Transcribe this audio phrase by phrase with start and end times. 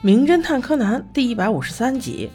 [0.00, 2.30] 名侦探柯南第一百五十三集：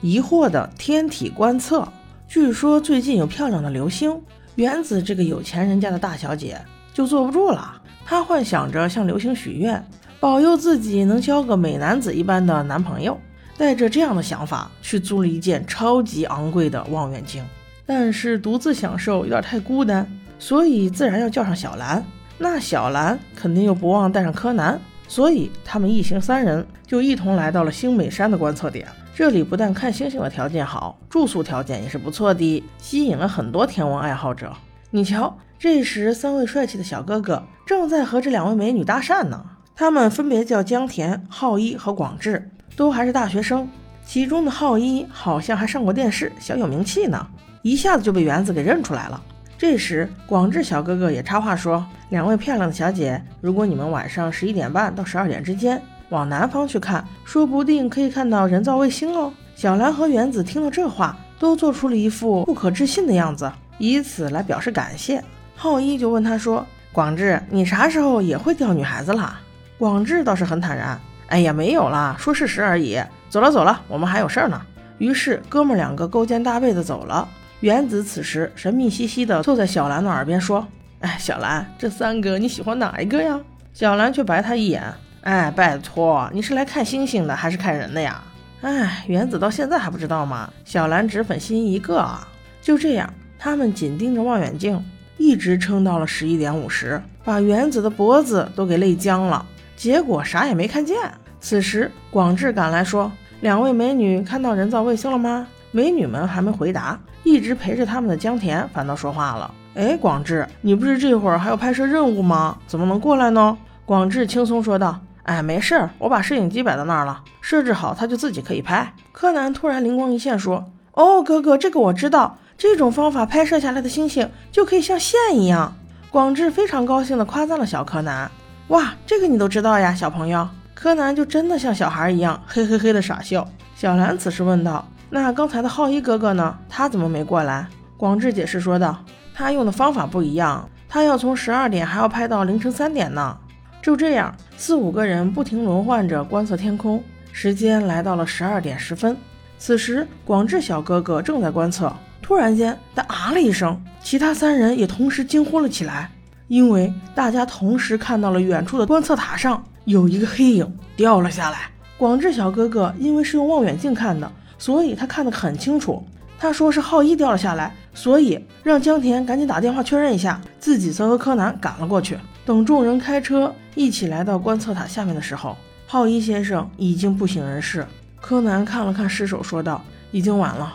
[0.00, 1.86] 疑惑的天体观测。
[2.26, 4.20] 据说最近有漂亮的流星，
[4.56, 6.60] 原子这个有钱人家的大小姐
[6.92, 7.80] 就坐不住了。
[8.04, 9.82] 她幻想着向流星许愿，
[10.18, 13.18] 保佑自己能交个美男子一般的男朋友。
[13.56, 17.44] 带着这样的想法，去租了一件超级昂贵的望远镜。
[17.86, 20.04] 但是独自享受有点太孤单，
[20.38, 22.04] 所以自然要叫上小兰。
[22.38, 24.80] 那小兰肯定又不忘带上柯南。
[25.06, 28.88] 所以他们一行三人就一同来到了星美山的观测点。
[29.14, 34.50] 这里不但看星星的条件好，住宿条件也是不错的，吸引了很多天文爱好者。
[34.90, 39.44] 你瞧，这时三位帅气的小哥哥正在和这两位美女搭讪呢。
[39.76, 43.68] 他们分别叫江田、浩一和广志，都还是大学生。
[44.06, 47.24] 其中的浩一好像还上过电视，小有名气呢，
[47.62, 49.22] 一下子就被园子给认出来了。
[49.56, 65.22] 这时，广志小哥哥也插话说：“两位漂亮的小姐，如果你们晚上十一点半到十二点之间往南方去看，说不定可以看到人造卫星哦。”小兰和原子听到这话，都做出了一副不可置信的样子，以此来表示感谢。
[65.54, 69.40] 浩一就问他说：“广志，你啥时候也会钓女孩子啦？”
[69.78, 73.00] 广志倒是很坦然：“哎呀，没有啦，说事实而已。
[73.30, 74.60] 走了走了，我们还有事儿呢。”
[74.98, 77.28] 于是哥们两个勾肩搭背的走了。
[77.64, 80.68] 原子此时神秘兮兮地凑在小兰的耳边说
[81.00, 83.40] ：“哎，小兰，这三个你喜欢哪一个呀？”
[83.72, 84.82] 小兰却白他一眼
[85.24, 88.22] ：“哎，拜托，你是来看星星的还是看人的呀？”
[88.60, 90.52] 哎，原子到现在还不知道吗？
[90.66, 92.28] 小兰只粉心一个啊！
[92.60, 94.84] 就这样，他们紧盯着望远镜，
[95.16, 99.46] 一直撑到了十一点五十，把原子的脖子都给累僵了。
[99.74, 100.98] 结果啥也没看见。
[101.40, 106.96] 此时，广志赶来说：“两位美女看到人造卫星了吗？”美女们还没回答。
[107.24, 112.56] 一直陪着他们的江田反倒说话了：“哎，广志，你不是这会儿还要拍摄任务吗？
[112.68, 120.64] 怎么能过来呢？”广志轻松说道：“哎，没事儿，我把摄影机摆到那儿了，设置好它就自己可以拍。”柯南突然灵光一现说
[120.94, 125.74] ：“哦，哥哥，这个我知道，这种方法拍摄下来的星星就可以像线一样。”
[126.12, 128.30] 广志非常高兴地夸赞了小柯南
[128.68, 133.48] ：“哇，这个你都知道呀，小朋友。”柯南就真的像小孩一样，嘿嘿嘿的傻笑。
[133.74, 134.86] 小兰此时问道。
[135.14, 136.58] 那刚才的浩一哥哥呢？
[136.68, 137.68] 他怎么没过来？
[137.96, 138.98] 广志解释说道
[139.32, 143.36] ：“他用的方法不一样，他要从十二点还要拍到凌晨三点呢。”
[143.80, 147.00] 就这样，四五个人不停轮换着观测天空。
[147.30, 149.16] 时间来到了十二点十分，
[149.56, 156.10] 此时广志小哥哥正在观测，突然间他啊了一声，其他三人也同时惊呼了起来，
[156.48, 161.70] 因为大家同时看到了远处的观测塔上有一个黑影掉了下来。
[161.96, 164.28] 广志小哥哥因为是用望远镜看的。
[164.58, 166.02] 所以他看得很清楚，
[166.38, 172.18] 他说是浩一掉了下来，所以让江田赶紧打电话确认一下，自己则和柯南赶了过去。
[172.44, 175.56] 等众人开车一起来到观测塔下面的时候，
[175.86, 177.86] 浩一先生已经不省人事。
[178.20, 180.72] 柯南看了看尸首，说道：“已经晚了，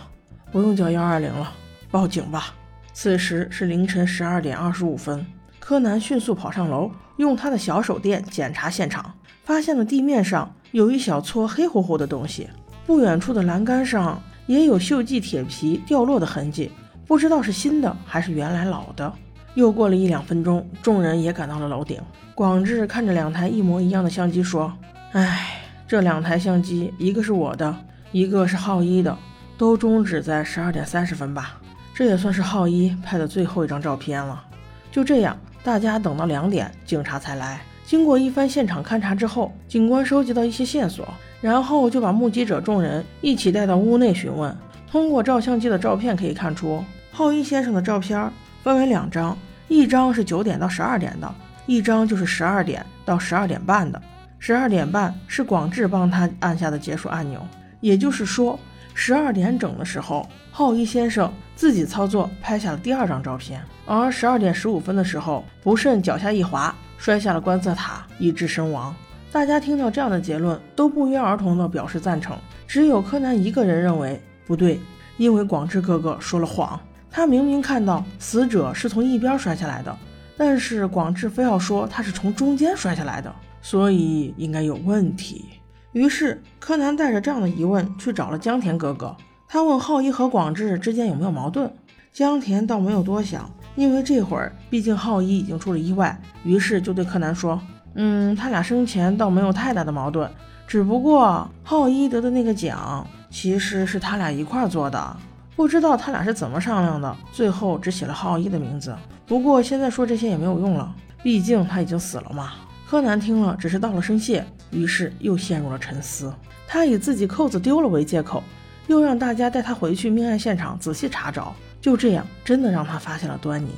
[0.52, 1.52] 不用叫幺二零了，
[1.90, 2.54] 报警吧。”
[2.94, 5.26] 此时是凌晨十二点二十五分，
[5.60, 9.14] 柯南迅速跑上楼，用他的小手电检查现场，
[9.44, 12.50] 发现了地面上有一小撮黑乎乎的东西。
[12.90, 16.72] 不远处的栏杆上也有锈迹铁皮掉落的痕迹，
[17.06, 19.14] 不知道是新的还是原来老的。
[19.54, 22.02] 又过了一两分钟，众人也赶到了楼顶。
[22.34, 24.74] 广志看着两台一模一样的相机说
[25.14, 27.78] ：“唉，这两台相机，一个是我的，
[28.12, 29.16] 一个是浩一的，
[29.56, 31.60] 都终止在十二点三十分吧。
[31.94, 34.44] 这也算是浩一拍的最后一张照片了。”
[34.92, 37.62] 就这样，大家等到两点，警察才来。
[37.90, 41.12] 经过一番现场勘查之后，警官收集到一些线索。
[41.42, 44.56] 然后就把目击者众人一起带到屋内询问。
[44.92, 49.36] 通过照相机的照片可以看出，浩一先生的照片分为两张，
[49.68, 51.34] 一张是九点到十二点的，
[51.66, 54.00] 一张就是十二点到十二点半的。
[54.38, 57.42] 十二点半是广志帮他按下的结束按钮，
[57.80, 58.60] 也就是说，
[58.94, 63.62] 十二点整的时候，浩一先生自己操作拍下了第二张照片。
[63.86, 68.96] 而十二点十五分的时候，不慎脚下一滑，摔下了观测塔，以致身亡。
[69.32, 72.38] 大家听到这样的结论，都不约而同地表示赞成。
[72.68, 74.80] 只有柯南一个人认为不对，
[75.18, 76.80] 因为广志哥哥说了谎。
[77.12, 79.98] 他明明看到死者是从一边摔下来的，
[80.38, 85.46] 但是广志非要说他是从中间摔下来的，所以应该有问题。
[85.92, 89.16] 于是柯南带着这样的疑问去找了江田哥哥。
[89.48, 91.72] 他问浩一和广志之间有没有矛盾。
[92.12, 97.60] 江田倒没有多想，因为这会儿毕竟浩一已经出了意外，于是就对柯南说。
[97.96, 100.30] 嗯，他俩生前倒没有太大的矛盾，
[100.68, 105.18] 只不过浩一得的那个奖其实是他俩一块做的。
[105.56, 108.96] 不知道他俩是怎么商量的，最后只写了浩一的名字。
[109.26, 112.54] 不过现在说这些也没有用了，毕竟他已经死了嘛。
[112.88, 116.34] 柯南听了，只是道了声谢，于是又陷入了沉思。
[116.68, 118.44] 他以自己扣子丢了为借口，
[118.88, 123.70] 又让大家带他回去命案现场仔细查找，就这样真的让他发现了端倪。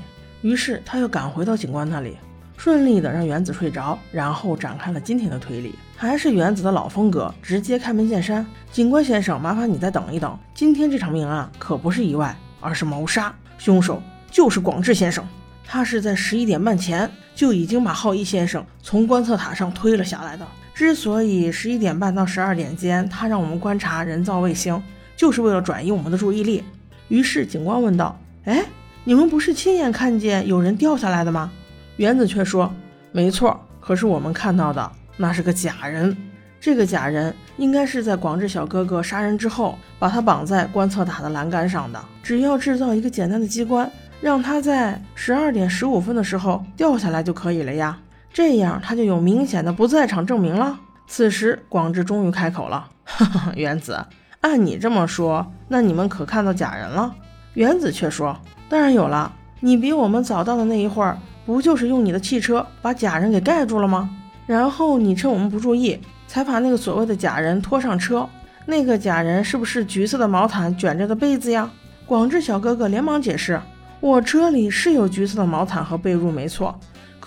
[0.42, 2.18] 于是他又赶回到警官那里。
[2.58, 8.46] 顺利的让原子睡着，然后展开了今天的推理，还是原子的老风格，直接开门见山。
[8.72, 14.00] 警官先生，麻烦你再等一等，今天这场命案可不是意外，而是谋杀，凶手
[14.30, 15.28] 就是广志先生。
[15.66, 20.46] 他是在十一点半前就已经把浩一先生从观测塔上推了下来的。
[20.74, 24.82] 之所以十一点半到十二点间他让我们观察人造卫星，
[25.16, 26.64] 就是为了转移我们的注意力。
[27.10, 28.64] 于是警官问道：“哎，
[29.04, 31.52] 你们不是亲眼看见有人掉下来的吗？”
[31.98, 32.74] 原子却说
[33.12, 36.16] ：“没错，可是我们看到的那是个假人。
[36.60, 42.00] 这个假人应该是在广志小哥哥杀人之后，把他绑在观测塔的栏杆上的。
[42.24, 43.92] 只要制造一个简单的机关，
[44.22, 48.00] 让他在十二点十五分的时候掉下来就可以了呀。
[48.34, 54.06] 这样他就有明显的不在场证明了。”此时，广志终于开口了：“哈哈，原子，
[54.42, 57.14] 按你这么说，那你们可看到假人了？”
[57.56, 58.38] 原子却说
[58.70, 64.10] ：“当然有了，你比我们早到的那一会儿。”不就是用你的汽车把假人给盖住了吗？
[64.46, 68.30] 然后你趁我们不注意，才把那个所谓的假人拖上车。
[68.68, 71.70] 那个假人是不是橘色的毛毯卷着的被子呀？
[72.06, 73.60] 广志小哥哥连忙解释
[74.00, 76.80] ：“我车里是有橘色的毛毯和被褥，没错。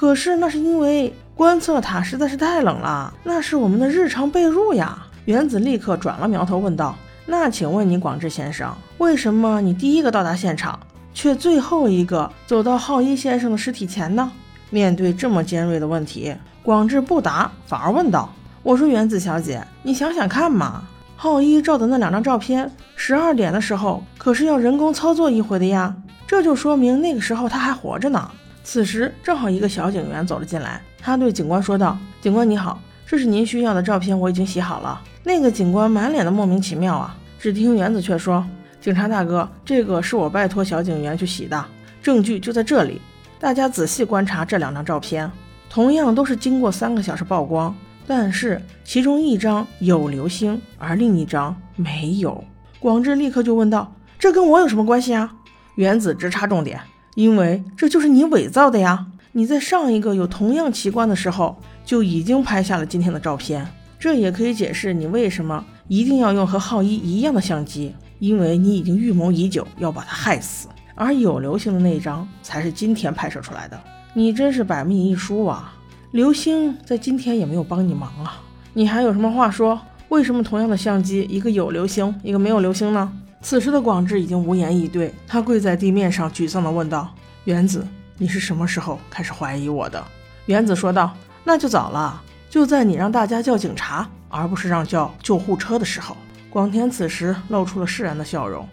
[0.05, 10.79] 可是那是因为观测塔实在是太冷了，那是我们的日常被褥呀。”原子立刻转了苗头问道：“那请问你，广志先生，为什么你第一个到达现场？”
[11.15, 14.31] 却最后一个走到浩一先生的尸体前呢？
[14.69, 18.31] 面对这么尖锐的问题，广志不答，反而问道
[18.63, 20.83] ：“我说原子小姐，你想想看嘛，
[21.17, 25.97] 浩一照的那两张照片，十二点的时候可是要人工操作一回的呀，
[26.27, 28.31] 这就说明那个时候他还活着呢。”
[28.65, 38.45] 此时正好一个小警员走了进来，他对警官说道：“警官你好，这是您需要的照片，我已经洗好了。”那个警官满脸的莫名其妙啊，只听原子却说。
[38.81, 41.65] 警察大哥，这个是我拜托小警员去洗的，
[42.03, 43.01] 证据就在这里。
[43.39, 45.31] 大家仔细观察这两张照片，
[45.71, 47.75] 同样都是经过三个小时曝光，
[48.07, 52.43] 但是其中一张有流星，而另一张没有。
[52.79, 55.35] 广志立刻就问道：“这跟我有什么关系啊？”
[55.77, 56.79] 原子直插重点
[57.15, 59.07] ：“因为这就是你伪造的呀！
[59.33, 63.67] 你在上一个有同样奇观的时候就已经拍下了今天的照片，
[63.99, 73.79] 这也可以解释你为什么一定要用和浩一一样的相机。”因为你已经预谋已久，要把他害死，而有流星的那一张才是今天拍摄出来的。
[74.15, 75.75] 你真是百密一疏啊！
[76.13, 78.41] 流星在今天也没有帮你忙啊！
[78.73, 79.79] 你还有什么话说？
[80.09, 83.13] 为什么同样的相机，一个有流星，一个没有流星呢？
[83.45, 87.15] 此时的广志已经无言以对，他跪在地面上，沮丧地问道
[87.45, 87.87] ：“原子，
[88.17, 90.03] 你是什么时候开始怀疑我的？”
[90.47, 91.15] 原子说道
[91.45, 96.17] ：“那就早了，就在你让大家叫警察，而不是让叫救护车的时候。”
[96.49, 98.67] 广田此时露出了释然的笑容。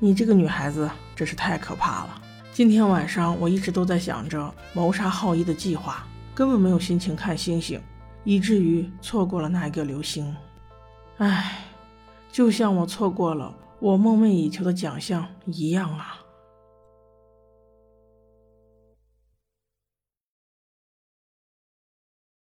[0.00, 2.20] 你这个女孩子真是太可怕了。
[2.52, 6.04] 今天晚上我一直都在想着谋杀浩一的计划，
[6.34, 7.80] 根本没有心情看星星，
[8.24, 10.34] 以至于错过了那一个流星。
[11.18, 11.58] 唉，
[12.32, 16.17] 就像我错过了我梦寐以求的奖项一样啊。